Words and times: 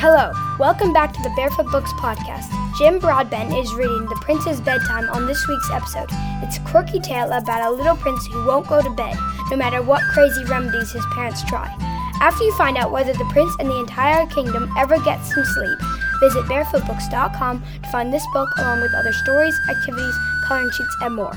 Hello, 0.00 0.30
welcome 0.60 0.92
back 0.92 1.12
to 1.12 1.20
the 1.22 1.32
Barefoot 1.34 1.72
Books 1.72 1.92
podcast. 1.94 2.46
Jim 2.78 3.00
Broadbent 3.00 3.52
is 3.52 3.74
reading 3.74 4.06
The 4.06 4.14
Prince's 4.20 4.60
Bedtime 4.60 5.10
on 5.10 5.26
this 5.26 5.44
week's 5.48 5.72
episode. 5.72 6.06
It's 6.40 6.56
a 6.56 6.60
quirky 6.60 7.00
tale 7.00 7.32
about 7.32 7.66
a 7.66 7.74
little 7.74 7.96
prince 7.96 8.24
who 8.26 8.46
won't 8.46 8.68
go 8.68 8.80
to 8.80 8.90
bed, 8.90 9.16
no 9.50 9.56
matter 9.56 9.82
what 9.82 10.00
crazy 10.12 10.44
remedies 10.44 10.92
his 10.92 11.04
parents 11.14 11.42
try. 11.46 11.66
After 12.20 12.44
you 12.44 12.52
find 12.52 12.76
out 12.76 12.92
whether 12.92 13.12
the 13.12 13.28
prince 13.32 13.52
and 13.58 13.68
the 13.68 13.80
entire 13.80 14.24
kingdom 14.26 14.72
ever 14.78 15.00
gets 15.00 15.34
some 15.34 15.44
sleep, 15.44 15.78
visit 16.20 16.44
barefootbooks.com 16.44 17.64
to 17.82 17.90
find 17.90 18.14
this 18.14 18.26
book 18.32 18.50
along 18.58 18.82
with 18.82 18.94
other 18.94 19.12
stories, 19.12 19.58
activities, 19.68 20.14
coloring 20.46 20.70
sheets, 20.70 20.96
and 21.00 21.16
more. 21.16 21.34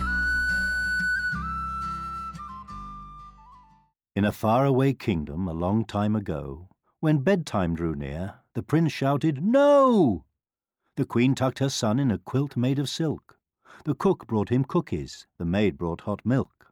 In 4.15 4.23
a 4.23 4.31
faraway 4.31 4.93
kingdom 4.93 5.47
a 5.47 5.53
long 5.53 5.83
time 5.83 6.15
ago, 6.15 6.67
when 7.01 7.17
bedtime 7.17 7.73
drew 7.73 7.95
near, 7.95 8.35
the 8.53 8.61
prince 8.61 8.91
shouted, 8.93 9.43
No! 9.43 10.23
The 10.97 11.05
queen 11.05 11.33
tucked 11.33 11.57
her 11.57 11.69
son 11.69 11.99
in 11.99 12.11
a 12.11 12.19
quilt 12.19 12.55
made 12.55 12.77
of 12.77 12.89
silk. 12.89 13.39
The 13.85 13.95
cook 13.95 14.27
brought 14.27 14.49
him 14.49 14.63
cookies, 14.63 15.25
the 15.39 15.45
maid 15.45 15.79
brought 15.79 16.01
hot 16.01 16.23
milk. 16.23 16.71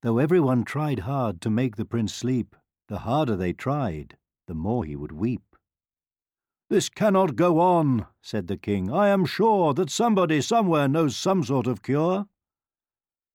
Though 0.00 0.16
everyone 0.16 0.64
tried 0.64 1.00
hard 1.00 1.42
to 1.42 1.50
make 1.50 1.76
the 1.76 1.84
prince 1.84 2.14
sleep, 2.14 2.56
the 2.88 3.00
harder 3.00 3.36
they 3.36 3.52
tried, 3.52 4.16
the 4.46 4.54
more 4.54 4.82
he 4.82 4.96
would 4.96 5.12
weep. 5.12 5.56
This 6.70 6.88
cannot 6.88 7.36
go 7.36 7.60
on, 7.60 8.06
said 8.22 8.46
the 8.46 8.56
king. 8.56 8.90
I 8.90 9.08
am 9.08 9.26
sure 9.26 9.74
that 9.74 9.90
somebody 9.90 10.40
somewhere 10.40 10.88
knows 10.88 11.16
some 11.16 11.44
sort 11.44 11.66
of 11.66 11.82
cure. 11.82 12.26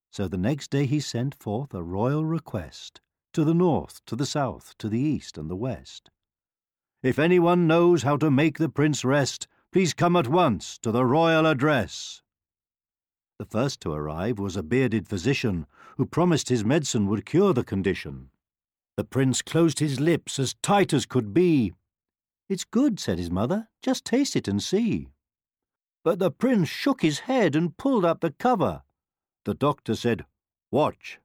So 0.09 0.27
the 0.27 0.37
next 0.37 0.71
day 0.71 0.87
he 0.87 0.99
sent 0.99 1.35
forth 1.35 1.71
a 1.76 1.84
royal 1.84 2.26
request 2.26 3.01
to 3.33 3.43
the 3.43 3.53
north, 3.53 4.01
to 4.05 4.15
the 4.15 4.25
south, 4.25 4.75
to 4.79 4.89
the 4.89 4.99
east, 4.99 5.37
and 5.37 5.49
the 5.49 5.55
west. 5.55 6.09
If 7.01 7.17
anyone 7.17 7.67
knows 7.67 8.03
how 8.03 8.17
to 8.17 8.29
make 8.29 8.57
the 8.57 8.70
prince 8.70 9.05
rest, 9.05 9.48
please 9.71 9.93
come 9.93 10.15
at 10.15 10.27
once 10.27 10.77
to 10.79 10.91
the 10.91 11.05
royal 11.05 11.45
address. 11.45 12.21
The 13.37 13.45
first 13.45 13.79
to 13.81 13.93
arrive 13.93 14.37
was 14.37 14.57
a 14.57 14.63
bearded 14.63 15.07
physician 15.07 15.65
who 15.98 16.05
promised 16.05 16.49
his 16.49 16.65
medicine 16.65 17.07
would 17.07 17.26
cure 17.26 17.54
the 17.54 17.63
condition. 17.63 18.31
The 18.98 19.05
prince 19.05 19.41
closed 19.41 19.79
his 19.79 19.99
lips 19.99 20.39
as 20.39 20.55
tight 20.61 20.91
as 20.91 21.05
could 21.05 21.34
be. 21.34 21.73
It's 22.49 22.65
good, 22.65 22.99
said 22.99 23.17
his 23.17 23.32
mother. 23.32 23.70
Just 23.82 24.04
taste 24.04 24.35
it 24.35 24.48
and 24.48 24.61
see. 24.61 25.07
But 26.04 26.20
the 26.20 26.32
prince 26.32 26.67
shook 26.67 27.01
his 27.01 27.20
head 27.20 27.55
and 27.55 27.77
pulled 27.77 28.04
up 28.04 28.20
the 28.20 28.32
cover. 28.32 28.82
The 29.45 29.54
doctor 29.54 29.95
said, 29.95 30.26
Watch. 30.70 31.20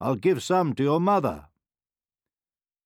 I'll 0.00 0.16
give 0.16 0.42
some 0.42 0.74
to 0.74 0.82
your 0.82 1.00
mother. 1.00 1.46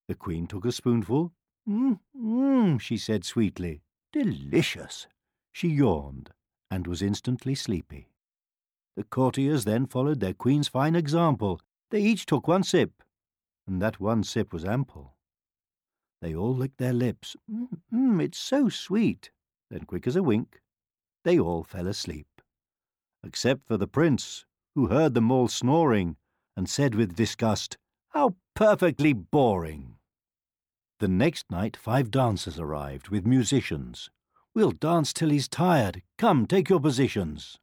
The 0.06 0.14
queen 0.14 0.46
took 0.46 0.64
a 0.64 0.72
spoonful. 0.72 1.32
Mmm, 1.68 1.98
mmm, 2.16 2.80
she 2.80 2.96
said 2.96 3.24
sweetly. 3.24 3.82
Delicious. 4.12 5.06
She 5.52 5.68
yawned 5.68 6.30
and 6.70 6.86
was 6.86 7.02
instantly 7.02 7.54
sleepy. 7.54 8.08
The 8.96 9.04
courtiers 9.04 9.64
then 9.64 9.86
followed 9.86 10.20
their 10.20 10.34
queen's 10.34 10.68
fine 10.68 10.94
example. 10.94 11.60
They 11.90 12.02
each 12.02 12.26
took 12.26 12.46
one 12.46 12.62
sip, 12.62 13.02
and 13.66 13.82
that 13.82 14.00
one 14.00 14.22
sip 14.22 14.52
was 14.52 14.64
ample. 14.64 15.16
They 16.20 16.34
all 16.34 16.54
licked 16.54 16.78
their 16.78 16.92
lips. 16.92 17.36
Mmm, 17.50 17.80
mm, 17.92 18.22
it's 18.22 18.38
so 18.38 18.68
sweet. 18.68 19.30
Then, 19.70 19.84
quick 19.84 20.06
as 20.06 20.16
a 20.16 20.22
wink, 20.22 20.60
they 21.24 21.38
all 21.38 21.62
fell 21.62 21.86
asleep, 21.86 22.42
except 23.24 23.66
for 23.66 23.76
the 23.76 23.86
prince, 23.86 24.44
who 24.74 24.88
heard 24.88 25.14
them 25.14 25.30
all 25.30 25.48
snoring 25.48 26.16
and 26.60 26.68
said 26.68 26.94
with 26.94 27.16
disgust, 27.16 27.78
How 28.10 28.34
perfectly 28.54 29.14
boring! 29.14 29.94
The 30.98 31.08
next 31.08 31.50
night 31.50 31.74
five 31.74 32.10
dancers 32.10 32.58
arrived 32.58 33.08
with 33.08 33.26
musicians. 33.26 34.10
We'll 34.54 34.72
dance 34.72 35.14
till 35.14 35.30
he's 35.30 35.48
tired. 35.48 36.02
Come, 36.18 36.46
take 36.46 36.68
your 36.68 36.78
positions. 36.78 37.56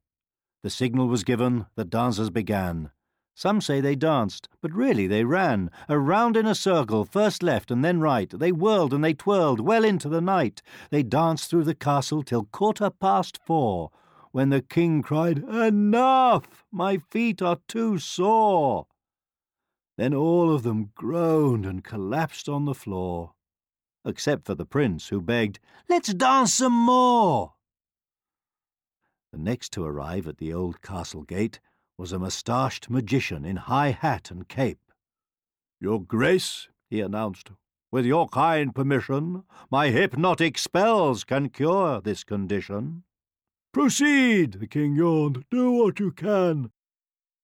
The 0.64 0.72
signal 0.72 1.10
was 1.10 1.24
given, 1.24 1.68
the 1.76 1.86
dancers 1.86 2.32
began. 2.32 2.90
Some 3.36 3.62
say 3.62 3.82
they 3.82 3.94
danced, 3.96 4.50
but 4.64 4.74
really 4.74 5.06
they 5.06 5.24
ran, 5.24 5.70
around 5.88 6.36
in 6.36 6.48
a 6.48 6.56
circle, 6.56 7.06
first 7.06 7.44
left 7.44 7.70
and 7.70 7.86
then 7.86 8.00
right. 8.00 8.32
They 8.32 8.52
whirled 8.52 8.96
and 8.96 9.04
they 9.04 9.14
twirled 9.14 9.60
well 9.60 9.84
into 9.84 10.10
the 10.10 10.22
night. 10.22 10.64
They 10.90 11.04
danced 11.04 11.52
through 11.52 11.66
the 11.66 11.76
castle 11.76 12.24
till 12.24 12.46
quarter 12.46 12.90
past 12.90 13.38
four, 13.46 13.92
when 14.32 14.50
the 14.50 14.62
king 14.62 15.02
cried, 15.02 15.40
Enough! 15.40 16.66
My 16.72 16.98
feet 16.98 17.42
are 17.42 17.60
too 17.68 17.98
sore. 17.98 18.88
Then 19.98 20.14
all 20.14 20.54
of 20.54 20.64
them 20.64 20.92
groaned 20.96 21.66
and 21.66 21.84
collapsed 21.84 22.48
on 22.48 22.66
the 22.66 22.76
floor, 22.76 23.34
except 24.06 24.46
for 24.46 24.56
the 24.56 24.66
prince, 24.66 25.08
who 25.08 25.22
begged, 25.22 25.60
Let's 25.90 26.14
dance 26.14 26.54
some 26.54 26.74
more. 26.74 27.54
The 29.32 29.40
next 29.40 29.74
to 29.74 29.84
arrive 29.84 30.28
at 30.28 30.38
the 30.38 30.54
old 30.54 30.82
castle 30.82 31.24
gate 31.24 31.60
was 31.98 32.12
a 32.12 32.20
moustached 32.20 32.90
magician 32.90 33.44
in 33.44 33.58
high 33.58 33.92
hat 33.92 34.30
and 34.30 34.48
cape. 34.48 34.80
Your 35.80 36.02
Grace, 36.02 36.70
he 36.90 37.02
announced, 37.02 37.52
with 37.92 38.06
your 38.06 38.28
kind 38.28 38.76
permission, 38.76 39.44
my 39.72 39.90
hypnotic 39.90 40.58
spells 40.58 41.24
can 41.24 41.50
cure 41.50 42.02
this 42.02 42.24
condition. 42.24 43.04
Proceed, 43.78 44.54
the 44.54 44.66
king 44.66 44.96
yawned. 44.96 45.46
Do 45.52 45.72
what 45.72 46.00
you 46.00 46.12
can. 46.12 46.72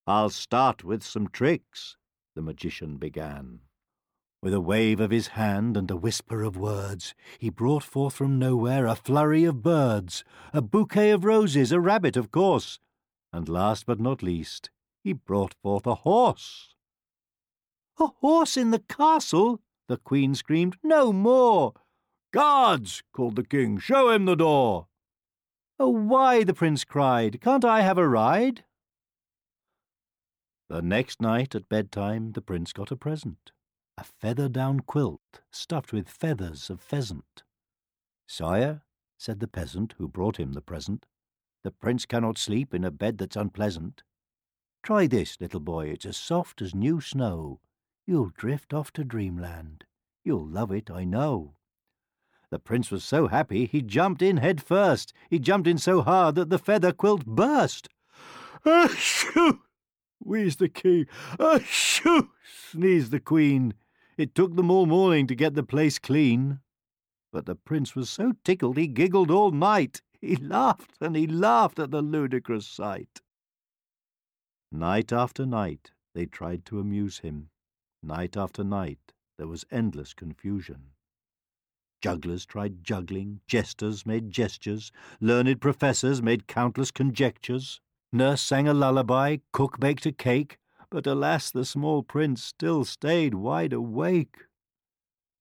I'll 0.08 0.32
start 0.32 0.84
with 0.84 1.04
some 1.04 1.28
tricks, 1.28 1.96
the 2.34 2.42
magician 2.42 2.98
began. 2.98 3.60
With 4.42 4.52
a 4.56 4.60
wave 4.60 5.00
of 5.00 5.12
his 5.12 5.28
hand 5.28 5.78
and 5.78 5.92
a 5.92 5.96
whisper 5.96 6.42
of 6.42 6.58
words, 6.58 7.14
he 7.38 7.52
brought 7.52 7.84
forth 7.84 8.16
from 8.16 8.40
nowhere 8.40 8.88
a 8.88 8.96
flurry 8.96 9.44
of 9.44 9.62
birds, 9.62 10.24
a 10.52 10.62
bouquet 10.64 11.12
of 11.12 11.24
roses, 11.24 11.72
a 11.72 11.80
rabbit, 11.80 12.18
of 12.18 12.32
course, 12.32 12.80
and 13.32 13.48
last 13.48 13.86
but 13.86 14.00
not 14.00 14.24
least, 14.24 14.72
he 15.04 15.14
brought 15.14 15.54
forth 15.62 15.86
a 15.86 15.96
horse. 16.02 16.74
A 18.00 18.08
horse 18.08 18.58
in 18.58 18.72
the 18.72 18.80
castle? 18.80 19.62
the 19.88 19.98
queen 19.98 20.34
screamed. 20.34 20.78
No 20.82 21.14
more! 21.14 21.74
Guards! 22.32 23.04
called 23.14 23.36
the 23.36 23.44
king. 23.44 23.78
Show 23.78 24.10
him 24.10 24.26
the 24.26 24.36
door. 24.36 24.88
Oh, 25.86 25.90
why? 25.90 26.46
the 26.46 26.54
prince 26.54 26.86
cried. 26.86 27.42
Can't 27.42 27.66
I 27.66 27.82
have 27.82 27.98
a 27.98 28.08
ride? 28.08 28.64
The 30.70 30.82
next 30.82 31.20
night 31.20 31.56
at 31.56 31.68
bedtime 31.68 32.32
the 32.32 32.42
prince 32.42 32.72
got 32.72 32.90
a 32.90 32.96
present 32.96 33.52
a 33.98 34.06
feather 34.06 34.48
down 34.48 34.80
quilt 34.80 35.42
stuffed 35.52 35.92
with 35.92 36.08
feathers 36.08 36.70
of 36.70 36.80
pheasant. 36.80 37.44
Sire, 38.30 38.84
said 39.18 39.42
the 39.42 39.48
peasant 39.50 39.96
who 39.98 40.08
brought 40.08 40.40
him 40.40 40.54
the 40.54 40.62
present, 40.62 41.06
the 41.66 41.72
prince 41.72 42.06
cannot 42.06 42.38
sleep 42.38 42.74
in 42.74 42.86
a 42.86 42.90
bed 42.90 43.18
that's 43.18 43.36
unpleasant. 43.36 44.04
Try 44.84 45.06
this, 45.06 45.42
little 45.42 45.60
boy, 45.60 45.88
it's 45.88 46.06
as 46.06 46.16
soft 46.16 46.62
as 46.62 46.74
new 46.74 47.02
snow. 47.02 47.60
You'll 48.08 48.32
drift 48.38 48.74
off 48.74 48.94
to 48.94 49.04
dreamland. 49.04 49.84
You'll 50.24 50.48
love 50.48 50.72
it, 50.72 50.90
I 50.90 51.04
know. 51.04 51.56
The 52.54 52.60
prince 52.60 52.92
was 52.92 53.04
so 53.04 53.30
happy 53.30 53.66
he 53.66 53.82
jumped 53.82 54.22
in 54.22 54.38
head 54.38 54.62
first. 54.62 55.12
He 55.28 55.40
jumped 55.40 55.68
in 55.68 55.80
so 55.80 56.04
hard 56.04 56.36
that 56.36 56.52
the 56.52 56.60
feather 56.60 56.92
quilt 56.92 57.26
burst. 57.26 57.90
Achoo! 58.64 59.62
wheezed 60.20 60.60
the 60.60 60.70
king. 60.70 61.08
Achoo! 61.40 62.30
sneezed 62.70 63.10
the 63.10 63.20
queen. 63.20 63.74
It 64.18 64.36
took 64.36 64.56
them 64.56 64.70
all 64.70 64.86
morning 64.86 65.26
to 65.26 65.36
get 65.36 65.56
the 65.56 65.64
place 65.64 65.98
clean. 65.98 66.60
But 67.32 67.48
the 67.48 67.56
prince 67.56 67.96
was 67.96 68.12
so 68.12 68.34
tickled 68.44 68.78
he 68.78 68.86
giggled 68.86 69.32
all 69.32 69.50
night. 69.50 70.04
He 70.22 70.36
laughed 70.36 71.02
and 71.02 71.16
he 71.16 71.26
laughed 71.26 71.80
at 71.80 71.90
the 71.90 72.04
ludicrous 72.04 72.68
sight. 72.68 73.24
Night 74.72 75.12
after 75.12 75.48
night 75.48 75.90
they 76.14 76.28
tried 76.28 76.66
to 76.66 76.80
amuse 76.80 77.18
him. 77.18 77.50
Night 78.04 78.38
after 78.38 78.64
night 78.64 79.12
there 79.40 79.48
was 79.48 79.66
endless 79.72 80.14
confusion. 80.14 80.92
Jugglers 82.04 82.46
tried 82.46 82.84
juggling, 82.84 83.40
jesters 83.48 84.06
made 84.06 84.30
gestures, 84.30 84.92
learned 85.22 85.62
professors 85.62 86.22
made 86.22 86.48
countless 86.48 86.92
conjectures. 86.92 87.80
Nurse 88.12 88.42
sang 88.42 88.68
a 88.68 88.74
lullaby, 88.74 89.38
cook 89.54 89.80
baked 89.80 90.06
a 90.06 90.12
cake, 90.12 90.58
but 90.90 91.08
alas, 91.08 91.50
the 91.50 91.64
small 91.64 92.04
prince 92.04 92.44
still 92.44 92.84
stayed 92.84 93.36
wide 93.36 93.72
awake. 93.72 94.36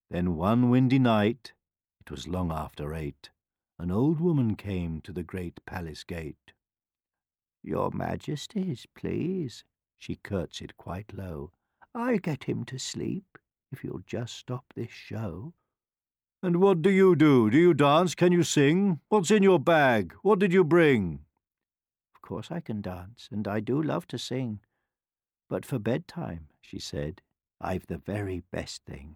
Then 0.08 0.36
one 0.36 0.70
windy 0.70 1.00
night, 1.00 1.52
it 2.00 2.12
was 2.12 2.28
long 2.28 2.52
after 2.52 2.94
eight, 2.94 3.30
an 3.76 3.90
old 3.90 4.20
woman 4.20 4.54
came 4.54 5.00
to 5.00 5.12
the 5.12 5.24
great 5.24 5.58
palace 5.66 6.04
gate. 6.04 6.52
Your 7.60 7.90
Majesties, 7.90 8.86
please, 8.94 9.64
she 9.98 10.14
curtsied 10.14 10.76
quite 10.76 11.12
low. 11.12 11.50
I'll 11.92 12.18
get 12.18 12.44
him 12.44 12.64
to 12.66 12.78
sleep, 12.78 13.36
if 13.72 13.82
you'll 13.82 14.04
just 14.06 14.36
stop 14.36 14.66
this 14.76 14.92
show. 14.92 15.54
And 16.44 16.56
what 16.56 16.82
do 16.82 16.90
you 16.90 17.14
do? 17.14 17.50
Do 17.50 17.56
you 17.56 17.72
dance? 17.72 18.16
Can 18.16 18.32
you 18.32 18.42
sing? 18.42 18.98
What's 19.08 19.30
in 19.30 19.44
your 19.44 19.60
bag? 19.60 20.12
What 20.22 20.40
did 20.40 20.52
you 20.52 20.64
bring? 20.64 21.20
Of 22.16 22.22
course 22.22 22.50
I 22.50 22.58
can 22.58 22.80
dance, 22.80 23.28
and 23.30 23.46
I 23.46 23.60
do 23.60 23.80
love 23.80 24.08
to 24.08 24.18
sing. 24.18 24.58
But 25.48 25.64
for 25.64 25.78
bedtime, 25.78 26.48
she 26.60 26.80
said, 26.80 27.22
I've 27.60 27.86
the 27.86 27.98
very 27.98 28.42
best 28.50 28.84
thing. 28.84 29.14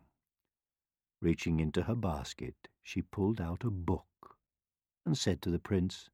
Reaching 1.20 1.58
into 1.58 1.82
her 1.82 1.96
basket, 1.96 2.54
she 2.84 3.02
pulled 3.02 3.40
out 3.40 3.64
a 3.64 3.70
book 3.70 4.36
and 5.04 5.18
said 5.18 5.42
to 5.42 5.50
the 5.50 5.58
prince, 5.58 6.08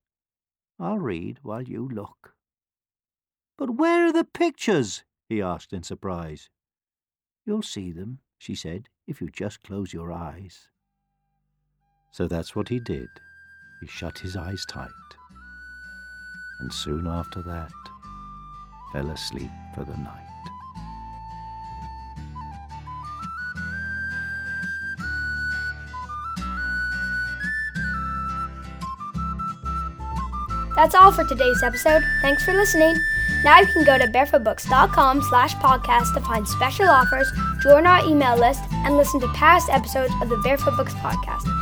I'll 0.79 0.99
read 0.99 1.41
while 1.43 1.62
you 1.62 1.87
look. 1.87 2.37
But 3.58 3.76
where 3.76 4.06
are 4.06 4.12
the 4.12 4.25
pictures? 4.25 5.05
he 5.29 5.43
asked 5.43 5.75
in 5.75 5.82
surprise. 5.82 6.49
You'll 7.44 7.62
see 7.62 7.93
them, 7.93 8.20
she 8.38 8.55
said, 8.55 8.88
if 9.06 9.20
you 9.20 9.29
just 9.29 9.62
close 9.62 9.93
your 9.93 10.11
eyes. 10.11 10.70
So 12.12 12.29
that's 12.29 12.55
what 12.55 12.69
he 12.69 12.79
did. 12.79 13.09
He 13.81 13.87
shut 13.87 14.19
his 14.19 14.37
eyes 14.37 14.64
tight, 14.67 14.91
and 16.61 16.73
soon 16.73 17.06
after 17.06 17.43
that 17.43 17.73
fell 18.93 19.11
asleep 19.11 19.50
for 19.75 19.85
the 19.85 19.97
night. 19.97 20.29
That's 30.76 30.94
all 30.94 31.12
for 31.12 31.25
today's 31.25 31.62
episode. 31.62 32.03
Thanks 32.20 32.44
for 32.44 32.53
listening. 32.53 32.94
Now 33.43 33.61
you 33.61 33.67
can 33.67 33.85
go 33.85 33.99
to 33.99 34.06
barefootbooks.com 34.06 35.23
slash 35.23 35.55
podcast 35.56 36.15
to 36.15 36.20
find 36.20 36.47
special 36.47 36.88
offers, 36.88 37.31
join 37.62 37.87
our 37.87 38.05
email 38.06 38.37
list, 38.37 38.62
and 38.70 38.97
listen 38.97 39.20
to 39.20 39.29
past 39.29 39.69
episodes 39.70 40.12
of 40.20 40.29
the 40.29 40.37
Barefoot 40.38 40.76
Books 40.76 40.94
podcast. 40.94 41.62